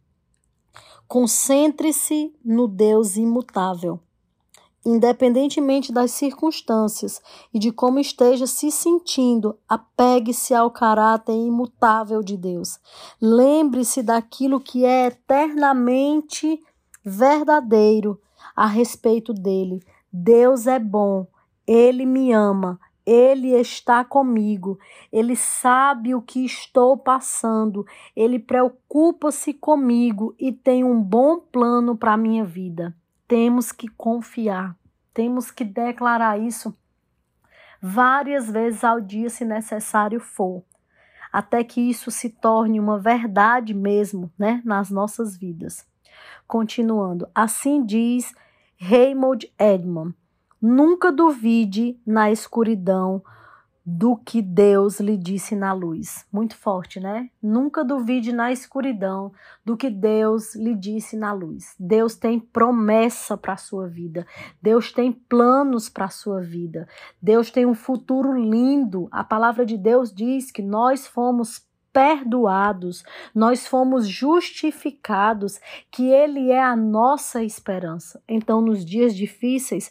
Concentre-se 1.06 2.35
no 2.44 2.66
Deus 2.66 3.16
imutável. 3.16 4.00
Independentemente 4.85 5.93
das 5.93 6.11
circunstâncias 6.11 7.23
e 7.55 7.59
de 7.59 7.71
como 7.71 8.01
esteja 8.01 8.49
se 8.49 8.69
sentindo, 8.73 9.57
apegue-se 9.69 10.55
ao 10.55 10.73
caráter 10.73 11.35
imutável 11.35 12.21
de 12.21 12.37
Deus. 12.37 12.81
Lembre-se 13.21 14.03
daquilo 14.03 14.59
que 14.59 14.85
é 14.85 15.07
eternamente 15.07 16.61
verdadeiro 17.05 18.21
a 18.57 18.67
respeito 18.67 19.33
dele. 19.33 19.81
Deus 20.12 20.67
é 20.67 20.81
bom, 20.81 21.29
ele 21.65 22.05
me 22.05 22.33
ama, 22.33 22.79
ele 23.07 23.51
está 23.53 24.05
comigo, 24.05 24.81
ele 25.12 25.37
sabe 25.37 26.12
o 26.12 26.21
que 26.21 26.45
estou 26.45 26.97
passando, 26.97 27.87
ele 28.17 28.41
preocupa-se 28.41 29.55
comigo 29.55 30.35
e 30.41 30.51
tem 30.51 30.83
um 30.83 31.01
bom 31.01 31.39
plano 31.39 31.97
para 31.97 32.15
a 32.15 32.17
minha 32.17 32.45
vida 32.45 32.93
temos 33.33 33.73
que 33.73 33.89
confiar, 33.89 34.77
temos 35.15 35.51
que 35.51 35.65
declarar 35.65 36.39
isso 36.39 36.77
várias 37.81 38.51
vezes 38.51 38.85
ao 38.85 39.01
dia, 39.01 39.31
se 39.31 39.43
necessário 39.43 40.21
for, 40.21 40.62
até 41.33 41.65
que 41.65 41.81
isso 41.81 42.11
se 42.11 42.29
torne 42.29 42.79
uma 42.79 42.99
verdade 42.99 43.73
mesmo, 43.73 44.31
né, 44.39 44.61
nas 44.67 44.91
nossas 44.91 45.35
vidas. 45.35 45.89
Continuando, 46.47 47.27
assim 47.35 47.83
diz 47.87 48.35
Raymond 48.79 49.51
Edmond: 49.59 50.15
nunca 50.61 51.11
duvide 51.11 51.99
na 52.07 52.31
escuridão 52.31 53.25
do 53.85 54.17
que 54.17 54.41
Deus 54.41 55.01
lhe 55.01 55.17
disse 55.17 55.57
na 55.57 55.73
luz. 55.73 56.25
Muito 56.33 56.57
forte, 56.57 57.01
né? 57.01 57.29
Nunca 57.43 57.85
duvide 57.85 58.33
na 58.33 58.53
escuridão 58.53 59.33
do 59.65 59.77
que 59.77 59.91
Deus 59.91 60.55
lhe 60.55 60.75
disse 60.75 61.17
na 61.17 61.33
luz. 61.33 61.75
Deus 61.79 62.15
tem 62.15 62.39
promessa 62.39 63.37
para 63.37 63.55
a 63.55 63.57
sua 63.57 63.89
vida. 63.89 64.25
Deus 64.61 64.93
tem 64.93 65.11
planos 65.11 65.89
para 65.89 66.05
a 66.05 66.11
sua 66.11 66.41
vida. 66.41 66.87
Deus 67.21 67.51
tem 67.51 67.67
um 67.67 67.75
futuro 67.75 68.33
lindo. 68.33 69.09
A 69.11 69.25
palavra 69.25 69.67
de 69.67 69.77
Deus 69.77 70.12
diz 70.12 70.53
que 70.53 70.62
nós 70.62 71.07
fomos 71.07 71.67
perdoados, 71.93 73.05
nós 73.35 73.67
fomos 73.67 74.09
justificados, 74.09 75.61
que 75.91 76.09
Ele 76.09 76.51
é 76.51 76.62
a 76.62 76.75
nossa 76.75 77.43
esperança. 77.43 78.23
Então, 78.27 78.62
nos 78.62 78.83
dias 78.83 79.15
difíceis, 79.15 79.91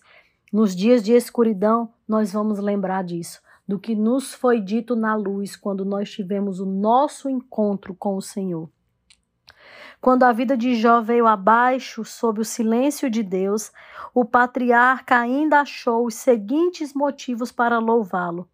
nos 0.51 0.75
dias 0.75 1.03
de 1.03 1.13
escuridão, 1.13 1.93
nós 2.07 2.33
vamos 2.33 2.57
lembrar 2.57 3.03
disso 3.03 3.39
do 3.71 3.79
que 3.79 3.95
nos 3.95 4.33
foi 4.33 4.59
dito 4.59 4.97
na 4.97 5.15
luz 5.15 5.55
quando 5.55 5.85
nós 5.85 6.11
tivemos 6.11 6.59
o 6.59 6.65
nosso 6.65 7.29
encontro 7.29 7.95
com 7.95 8.17
o 8.17 8.21
Senhor. 8.21 8.69
Quando 10.01 10.23
a 10.23 10.33
vida 10.33 10.57
de 10.57 10.75
Jó 10.75 10.99
veio 10.99 11.25
abaixo 11.25 12.03
sob 12.03 12.41
o 12.41 12.43
silêncio 12.43 13.09
de 13.09 13.23
Deus, 13.23 13.71
o 14.13 14.25
patriarca 14.25 15.17
ainda 15.17 15.61
achou 15.61 16.05
os 16.05 16.15
seguintes 16.15 16.93
motivos 16.93 17.49
para 17.49 17.79
louvá-lo. 17.79 18.45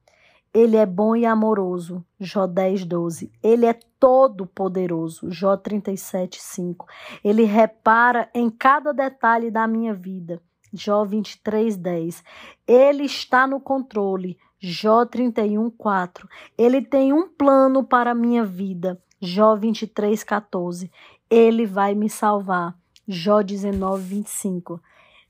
Ele 0.54 0.78
é 0.78 0.86
bom 0.86 1.16
e 1.16 1.26
amoroso, 1.26 2.06
Jó 2.20 2.46
10, 2.46 2.86
12. 2.86 3.32
Ele 3.42 3.66
é 3.66 3.74
todo-poderoso, 4.00 5.32
Jó 5.32 5.58
37, 5.58 6.40
5. 6.40 6.86
Ele 7.24 7.44
repara 7.44 8.30
em 8.36 8.52
cada 8.52 8.94
detalhe 8.94 9.50
da 9.50 9.68
minha 9.68 9.96
vida, 9.96 10.40
Jó 10.72 11.04
23, 11.04 11.76
10. 11.76 12.24
Ele 12.68 13.06
está 13.06 13.48
no 13.48 13.60
controle, 13.60 14.38
Jó 14.60 15.06
31, 15.06 15.70
4. 15.70 16.28
Ele 16.58 16.82
tem 16.82 17.14
um 17.14 17.28
plano 17.28 17.84
para 17.84 18.12
a 18.12 18.16
minha 18.16 18.44
vida. 18.44 19.00
Jó 19.22 19.56
23, 19.56 20.24
14. 20.24 20.92
Ele 21.30 21.66
vai 21.66 21.94
me 21.94 22.10
salvar. 22.10 22.76
Jó 23.08 23.42
19, 23.42 24.04
25. 24.04 24.82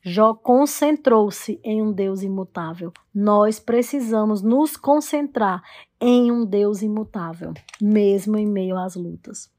Jó 0.01 0.33
concentrou-se 0.33 1.59
em 1.63 1.81
um 1.81 1.91
Deus 1.91 2.21
imutável. 2.21 2.93
Nós 3.13 3.59
precisamos 3.59 4.41
nos 4.41 4.77
concentrar 4.77 5.61
em 5.99 6.31
um 6.31 6.45
Deus 6.45 6.81
imutável, 6.81 7.53
mesmo 7.81 8.37
em 8.37 8.45
meio 8.45 8.77
às 8.77 8.95
lutas. 8.95 9.51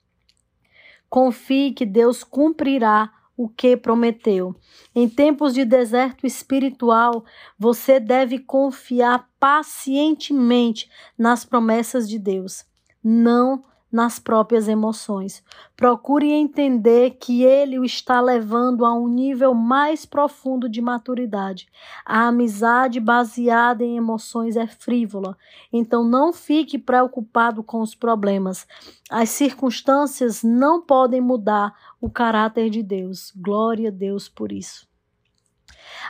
Confie 1.11 1.73
que 1.73 1.85
Deus 1.85 2.25
cumprirá 2.25 3.13
o 3.39 3.49
que 3.49 3.77
prometeu. 3.77 4.53
Em 4.93 5.09
tempos 5.09 5.55
de 5.55 5.65
deserto 5.65 6.27
espiritual, 6.27 7.25
você 7.57 8.01
deve 8.01 8.41
confiar 8.41 9.31
pacientemente 9.39 10.91
nas 11.17 11.45
promessas 11.45 12.09
de 12.09 12.19
Deus. 12.19 12.67
Não 13.03 13.63
nas 13.91 14.19
próprias 14.19 14.69
emoções. 14.69 15.43
Procure 15.77 16.31
entender 16.31 17.17
que 17.19 17.43
ele 17.43 17.79
o 17.79 17.85
está 17.85 18.21
levando 18.21 18.85
a 18.85 18.95
um 18.95 19.09
nível 19.09 19.55
mais 19.55 20.05
profundo 20.05 20.69
de 20.69 20.81
maturidade. 20.81 21.69
A 22.05 22.29
amizade 22.29 23.01
baseada 23.01 23.83
em 23.85 23.97
emoções 23.97 24.57
é 24.57 24.67
frívola, 24.67 25.37
então 25.73 26.05
não 26.05 26.33
fique 26.33 26.79
preocupado 26.79 27.63
com 27.63 27.81
os 27.81 27.95
problemas. 27.95 28.67
As 29.11 29.31
circunstâncias 29.31 30.43
não 30.43 30.83
podem 30.83 31.21
mudar 31.21 31.75
o 32.01 32.11
caráter 32.11 32.69
de 32.71 32.83
Deus. 32.83 33.33
Glória 33.35 33.89
a 33.89 33.93
Deus 33.93 34.29
por 34.29 34.53
isso. 34.53 34.89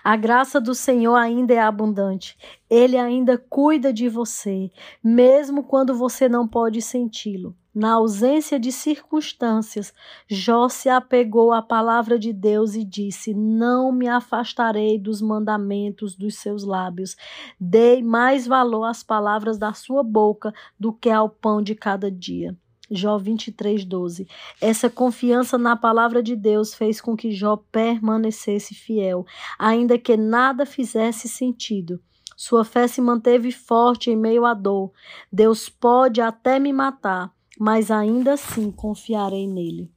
A 0.03 0.17
graça 0.17 0.61
do 0.61 0.75
Senhor 0.75 1.17
ainda 1.17 1.55
é 1.55 1.61
abundante. 1.61 2.37
Ele 2.69 2.97
ainda 2.97 3.39
cuida 3.39 3.93
de 3.93 4.09
você, 4.09 4.71
mesmo 5.03 5.65
quando 5.65 5.95
você 5.95 6.29
não 6.29 6.47
pode 6.47 6.81
senti-lo. 6.83 7.57
Na 7.79 7.93
ausência 7.93 8.59
de 8.59 8.73
circunstâncias, 8.73 9.95
Jó 10.27 10.69
se 10.69 10.89
apegou 10.89 11.53
à 11.53 11.63
palavra 11.63 12.19
de 12.19 12.33
Deus 12.33 12.75
e 12.75 12.83
disse: 12.83 13.33
Não 13.33 13.93
me 13.93 14.09
afastarei 14.09 14.99
dos 14.99 15.23
mandamentos 15.23 16.17
dos 16.17 16.35
seus 16.39 16.65
lábios. 16.65 17.17
Dei 17.61 18.03
mais 18.03 18.49
valor 18.49 18.83
às 18.83 19.05
palavras 19.05 19.59
da 19.59 19.73
sua 19.75 20.03
boca 20.03 20.53
do 20.77 20.93
que 20.93 21.09
ao 21.09 21.31
pão 21.31 21.63
de 21.63 21.77
cada 21.77 22.11
dia. 22.11 22.57
Jó 22.91 23.17
23, 23.17 23.85
12. 23.85 24.27
Essa 24.61 24.91
confiança 24.91 25.57
na 25.57 25.77
palavra 25.77 26.21
de 26.21 26.35
Deus 26.35 26.75
fez 26.75 27.01
com 27.01 27.17
que 27.17 27.31
Jó 27.31 27.59
permanecesse 27.71 28.75
fiel, 28.75 29.25
ainda 29.57 29.97
que 29.97 30.17
nada 30.17 30.67
fizesse 30.67 31.29
sentido. 31.29 32.01
Sua 32.37 32.65
fé 32.65 32.89
se 32.89 33.01
manteve 33.01 33.53
forte 33.53 34.11
em 34.11 34.17
meio 34.17 34.45
à 34.45 34.53
dor. 34.53 34.91
Deus 35.33 35.69
pode 35.69 36.21
até 36.21 36.59
me 36.59 36.73
matar, 36.73 37.33
mas 37.59 37.91
ainda 37.91 38.35
assim 38.35 38.71
confiarei 38.71 39.47
nele. 39.47 39.91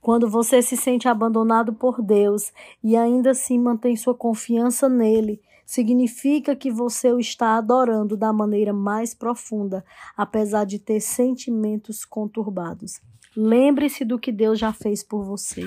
Quando 0.00 0.30
você 0.30 0.62
se 0.62 0.76
sente 0.76 1.08
abandonado 1.08 1.72
por 1.72 2.00
Deus 2.00 2.52
e 2.82 2.96
ainda 2.96 3.32
assim 3.32 3.58
mantém 3.58 3.96
sua 3.96 4.14
confiança 4.14 4.88
nele, 4.88 5.40
significa 5.64 6.54
que 6.54 6.70
você 6.70 7.12
o 7.12 7.18
está 7.18 7.56
adorando 7.56 8.16
da 8.16 8.32
maneira 8.32 8.72
mais 8.72 9.12
profunda, 9.12 9.84
apesar 10.16 10.64
de 10.64 10.78
ter 10.78 11.00
sentimentos 11.00 12.04
conturbados. 12.04 13.00
Lembre-se 13.36 14.04
do 14.04 14.18
que 14.18 14.30
Deus 14.30 14.60
já 14.60 14.72
fez 14.72 15.02
por 15.02 15.24
você. 15.24 15.62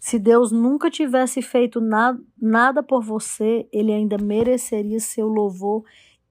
Se 0.00 0.18
Deus 0.18 0.50
nunca 0.50 0.90
tivesse 0.90 1.40
feito 1.42 1.80
nada, 1.80 2.18
nada 2.40 2.82
por 2.82 3.02
você, 3.02 3.68
ele 3.70 3.92
ainda 3.92 4.16
mereceria 4.18 5.00
seu 5.00 5.28
louvor 5.28 5.84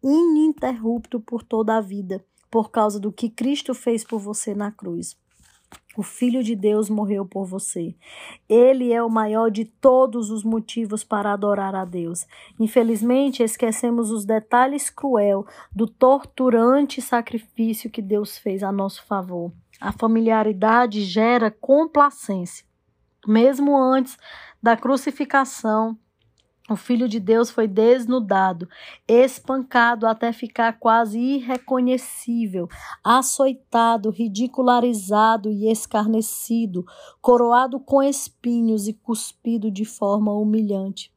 ininterrupto 0.03 1.19
por 1.19 1.43
toda 1.43 1.77
a 1.77 1.81
vida, 1.81 2.23
por 2.53 2.69
causa 2.69 2.99
do 2.99 3.11
que 3.11 3.31
Cristo 3.31 3.73
fez 3.73 4.03
por 4.03 4.19
você 4.19 4.53
na 4.53 4.71
cruz. 4.71 5.17
O 5.97 6.03
Filho 6.03 6.43
de 6.43 6.55
Deus 6.55 6.87
morreu 6.87 7.25
por 7.25 7.45
você. 7.45 7.95
Ele 8.47 8.93
é 8.93 9.01
o 9.01 9.09
maior 9.09 9.49
de 9.49 9.65
todos 9.65 10.29
os 10.29 10.43
motivos 10.43 11.03
para 11.03 11.33
adorar 11.33 11.73
a 11.73 11.83
Deus. 11.83 12.27
Infelizmente, 12.59 13.41
esquecemos 13.41 14.11
os 14.11 14.23
detalhes 14.23 14.91
cruel 14.91 15.47
do 15.71 15.87
torturante 15.87 17.01
sacrifício 17.01 17.89
que 17.89 18.03
Deus 18.03 18.37
fez 18.37 18.61
a 18.61 18.71
nosso 18.71 19.03
favor. 19.03 19.51
A 19.81 19.91
familiaridade 19.91 21.01
gera 21.01 21.49
complacência. 21.49 22.67
Mesmo 23.27 23.75
antes 23.75 24.15
da 24.61 24.77
crucificação, 24.77 25.97
o 26.69 26.77
Filho 26.77 27.09
de 27.09 27.19
Deus 27.19 27.49
foi 27.49 27.67
desnudado, 27.67 28.69
espancado 29.05 30.07
até 30.07 30.31
ficar 30.31 30.79
quase 30.79 31.19
irreconhecível, 31.19 32.69
açoitado, 33.03 34.09
ridicularizado 34.09 35.51
e 35.51 35.69
escarnecido, 35.69 36.85
coroado 37.21 37.81
com 37.81 38.01
espinhos 38.01 38.87
e 38.87 38.93
cuspido 38.93 39.69
de 39.69 39.83
forma 39.83 40.31
humilhante. 40.31 41.11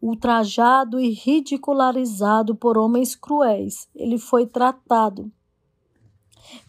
Ultrajado 0.00 0.98
e 0.98 1.10
ridicularizado 1.10 2.56
por 2.56 2.76
homens 2.76 3.14
cruéis, 3.14 3.88
ele 3.94 4.18
foi 4.18 4.46
tratado 4.46 5.30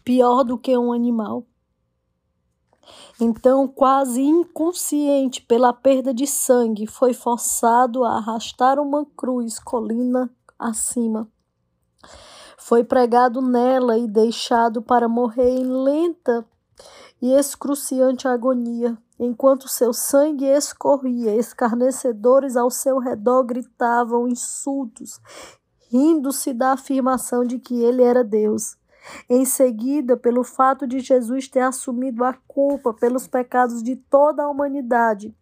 pior 0.04 0.44
do 0.44 0.58
que 0.58 0.78
um 0.78 0.94
animal. 0.94 1.46
Então, 3.20 3.68
quase 3.68 4.22
inconsciente 4.22 5.42
pela 5.42 5.72
perda 5.72 6.14
de 6.14 6.28
sangue, 6.28 6.88
foi 6.88 7.14
forçado 7.14 8.04
a 8.04 8.18
arrastar 8.18 8.80
uma 8.80 9.06
cruz 9.16 9.60
colina 9.60 10.30
acima. 10.58 11.28
Foi 12.58 12.84
pregado 12.84 13.42
nela 13.42 13.98
e 13.98 14.08
deixado 14.08 14.82
para 14.82 15.08
morrer 15.08 15.50
em 15.50 15.66
lenta 15.66 16.46
e 17.22 17.32
excruciante 17.32 18.28
agonia, 18.28 18.98
enquanto 19.20 19.68
seu 19.68 19.94
sangue 19.94 20.46
escorria, 20.46 21.36
escarnecedores 21.36 22.58
ao 22.58 22.70
seu 22.70 23.00
redor 23.00 23.44
gritavam 23.44 24.28
insultos, 24.28 25.22
rindo-se 25.90 26.54
da 26.54 26.74
afirmação 26.74 27.46
de 27.46 27.60
que 27.60 27.82
ele 27.82 28.04
era 28.04 28.24
Deus. 28.24 28.76
Em 29.30 29.46
seguida, 29.46 30.16
pelo 30.16 30.44
fato 30.44 30.88
de 30.88 31.00
Jesus 31.00 31.48
ter 31.48 31.62
assumido 31.62 32.24
a 32.24 32.34
culpa 32.48 32.94
pelos 32.94 33.28
pecados 33.28 33.84
de 33.84 33.96
toda 33.96 34.44
a 34.44 34.50
humanidade, 34.50 35.36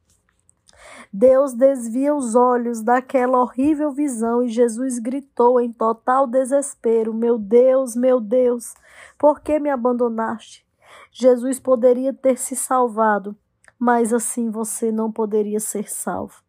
Deus 1.14 1.54
desvia 1.54 2.16
os 2.16 2.36
olhos 2.36 2.82
daquela 2.82 3.40
horrível 3.40 3.92
visão 3.92 4.42
e 4.42 4.48
Jesus 4.48 4.98
gritou 4.98 5.60
em 5.60 5.72
total 5.72 6.26
desespero: 6.26 7.14
Meu 7.14 7.38
Deus, 7.38 7.96
meu 7.96 8.20
Deus, 8.20 8.74
por 9.18 9.42
que 9.42 9.60
me 9.60 9.70
abandonaste? 9.70 10.66
Jesus 11.12 11.60
poderia 11.60 12.14
ter 12.14 12.38
se 12.38 12.56
salvado, 12.56 13.36
mas 13.78 14.14
assim 14.14 14.50
você 14.50 14.92
não 14.92 15.12
poderia 15.12 15.60
ser 15.60 15.90
salvo. 15.90 16.42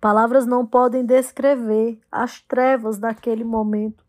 Palavras 0.00 0.46
não 0.46 0.64
podem 0.64 1.04
descrever 1.04 1.98
as 2.10 2.40
trevas 2.40 2.98
daquele 2.98 3.44
momento 3.44 4.05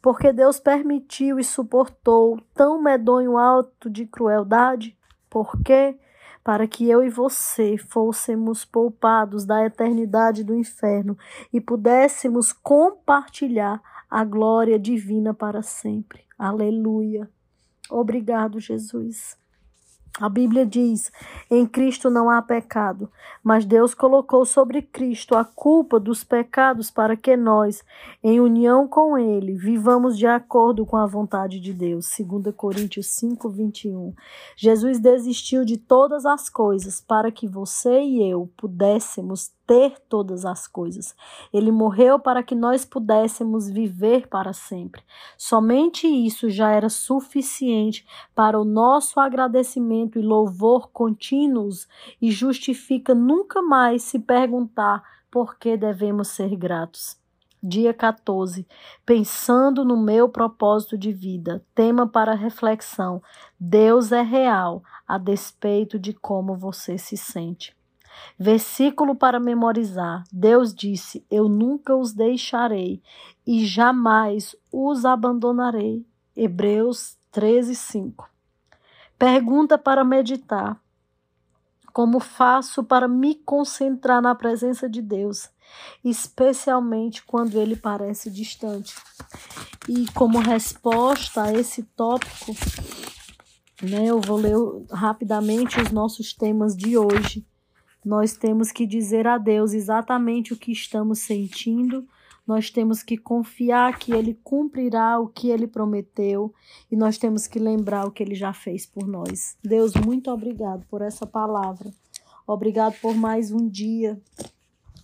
porque 0.00 0.32
Deus 0.32 0.60
permitiu 0.60 1.38
e 1.38 1.44
suportou 1.44 2.40
tão 2.54 2.80
medonho 2.80 3.38
alto 3.38 3.88
de 3.88 4.06
crueldade? 4.06 4.96
Por 5.28 5.60
quê? 5.62 5.98
Para 6.42 6.66
que 6.66 6.88
eu 6.88 7.02
e 7.02 7.08
você 7.08 7.76
fôssemos 7.78 8.64
poupados 8.64 9.44
da 9.44 9.64
eternidade 9.64 10.44
do 10.44 10.54
inferno 10.54 11.16
e 11.52 11.60
pudéssemos 11.60 12.52
compartilhar 12.52 13.82
a 14.10 14.24
glória 14.24 14.78
divina 14.78 15.32
para 15.32 15.62
sempre. 15.62 16.24
Aleluia. 16.38 17.28
Obrigado, 17.90 18.60
Jesus. 18.60 19.36
A 20.20 20.28
Bíblia 20.28 20.64
diz: 20.64 21.10
em 21.50 21.66
Cristo 21.66 22.08
não 22.08 22.30
há 22.30 22.40
pecado, 22.40 23.10
mas 23.42 23.64
Deus 23.64 23.94
colocou 23.94 24.44
sobre 24.44 24.80
Cristo 24.80 25.34
a 25.34 25.44
culpa 25.44 25.98
dos 25.98 26.22
pecados 26.22 26.88
para 26.88 27.16
que 27.16 27.36
nós, 27.36 27.82
em 28.22 28.40
união 28.40 28.86
com 28.86 29.18
Ele, 29.18 29.56
vivamos 29.56 30.16
de 30.16 30.26
acordo 30.26 30.86
com 30.86 30.96
a 30.96 31.04
vontade 31.04 31.58
de 31.58 31.72
Deus. 31.72 32.08
2 32.16 32.54
Coríntios 32.54 33.08
5, 33.08 33.48
21. 33.48 34.14
Jesus 34.56 35.00
desistiu 35.00 35.64
de 35.64 35.76
todas 35.76 36.24
as 36.24 36.48
coisas 36.48 37.00
para 37.00 37.32
que 37.32 37.48
você 37.48 38.00
e 38.00 38.30
eu 38.30 38.48
pudéssemos 38.56 39.50
ter 39.66 39.98
todas 40.08 40.44
as 40.44 40.66
coisas. 40.66 41.14
Ele 41.52 41.70
morreu 41.70 42.18
para 42.18 42.42
que 42.42 42.54
nós 42.54 42.84
pudéssemos 42.84 43.68
viver 43.68 44.28
para 44.28 44.52
sempre. 44.52 45.02
Somente 45.36 46.06
isso 46.06 46.50
já 46.50 46.70
era 46.70 46.88
suficiente 46.88 48.06
para 48.34 48.60
o 48.60 48.64
nosso 48.64 49.18
agradecimento 49.20 50.18
e 50.18 50.22
louvor 50.22 50.90
contínuos 50.90 51.88
e 52.20 52.30
justifica 52.30 53.14
nunca 53.14 53.62
mais 53.62 54.02
se 54.02 54.18
perguntar 54.18 55.02
por 55.30 55.58
que 55.58 55.76
devemos 55.76 56.28
ser 56.28 56.54
gratos. 56.56 57.16
Dia 57.66 57.94
14. 57.94 58.68
Pensando 59.06 59.86
no 59.86 59.96
meu 59.96 60.28
propósito 60.28 60.98
de 60.98 61.14
vida. 61.14 61.64
Tema 61.74 62.06
para 62.06 62.34
reflexão: 62.34 63.22
Deus 63.58 64.12
é 64.12 64.20
real, 64.20 64.82
a 65.08 65.16
despeito 65.16 65.98
de 65.98 66.12
como 66.12 66.54
você 66.54 66.98
se 66.98 67.16
sente. 67.16 67.74
Versículo 68.38 69.14
para 69.14 69.38
memorizar. 69.38 70.24
Deus 70.32 70.74
disse: 70.74 71.24
Eu 71.30 71.48
nunca 71.48 71.94
os 71.94 72.12
deixarei 72.12 73.02
e 73.46 73.64
jamais 73.64 74.56
os 74.72 75.04
abandonarei. 75.04 76.04
Hebreus 76.36 77.16
13, 77.30 77.74
5. 77.74 78.28
Pergunta 79.18 79.78
para 79.78 80.04
meditar: 80.04 80.80
Como 81.92 82.18
faço 82.18 82.82
para 82.82 83.06
me 83.06 83.36
concentrar 83.36 84.20
na 84.20 84.34
presença 84.34 84.88
de 84.88 85.00
Deus, 85.00 85.48
especialmente 86.04 87.22
quando 87.24 87.60
ele 87.60 87.76
parece 87.76 88.30
distante? 88.30 88.96
E 89.88 90.10
como 90.12 90.40
resposta 90.40 91.44
a 91.44 91.52
esse 91.52 91.82
tópico, 91.82 92.52
né, 93.80 94.06
eu 94.06 94.20
vou 94.20 94.38
ler 94.38 94.56
rapidamente 94.90 95.80
os 95.80 95.90
nossos 95.92 96.32
temas 96.32 96.76
de 96.76 96.98
hoje 96.98 97.46
nós 98.04 98.36
temos 98.36 98.70
que 98.70 98.86
dizer 98.86 99.26
a 99.26 99.38
Deus 99.38 99.72
exatamente 99.72 100.52
o 100.52 100.56
que 100.56 100.72
estamos 100.72 101.20
sentindo 101.20 102.06
nós 102.46 102.70
temos 102.70 103.02
que 103.02 103.16
confiar 103.16 103.98
que 103.98 104.12
Ele 104.12 104.38
cumprirá 104.44 105.18
o 105.18 105.28
que 105.28 105.48
Ele 105.48 105.66
prometeu 105.66 106.52
e 106.90 106.96
nós 106.96 107.16
temos 107.16 107.46
que 107.46 107.58
lembrar 107.58 108.06
o 108.06 108.10
que 108.10 108.22
Ele 108.22 108.34
já 108.34 108.52
fez 108.52 108.84
por 108.84 109.06
nós. 109.06 109.56
Deus, 109.64 109.94
muito 109.94 110.30
obrigado 110.30 110.84
por 110.86 111.00
essa 111.00 111.26
palavra. 111.26 111.90
Obrigado 112.46 113.00
por 113.00 113.14
mais 113.14 113.50
um 113.50 113.66
dia. 113.66 114.20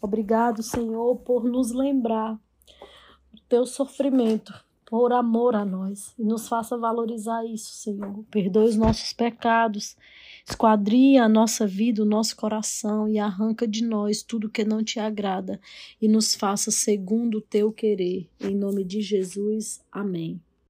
Obrigado, 0.02 0.62
Senhor, 0.62 1.16
por 1.16 1.44
nos 1.44 1.72
lembrar 1.72 2.38
do 3.32 3.40
teu 3.48 3.64
sofrimento, 3.64 4.52
por 4.84 5.10
amor 5.10 5.54
a 5.54 5.64
nós. 5.64 6.14
E 6.18 6.24
nos 6.24 6.46
faça 6.46 6.76
valorizar 6.76 7.44
isso, 7.46 7.72
Senhor. 7.72 8.22
Perdoe 8.30 8.68
os 8.68 8.76
nossos 8.76 9.14
pecados 9.14 9.96
Esquadria 10.48 11.24
a 11.24 11.28
nossa 11.28 11.66
vida, 11.66 12.02
o 12.02 12.06
nosso 12.06 12.36
coração 12.36 13.08
e 13.08 13.18
arranca 13.18 13.66
de 13.66 13.84
nós 13.84 14.22
tudo 14.22 14.50
que 14.50 14.64
não 14.64 14.82
te 14.82 14.98
agrada 14.98 15.60
e 16.00 16.08
nos 16.08 16.34
faça 16.34 16.70
segundo 16.70 17.38
o 17.38 17.42
teu 17.42 17.72
querer. 17.72 18.28
Em 18.40 18.54
nome 18.54 18.84
de 18.84 19.00
Jesus. 19.00 19.80
Amém. 19.90 20.40